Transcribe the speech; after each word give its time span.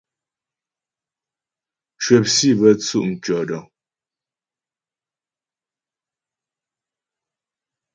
Cwəp 2.01 2.25
sǐ 2.35 2.49
bə́ 2.59 2.71
tsʉ' 2.81 3.07
mtʉ̂ɔdəŋ. 3.11 3.65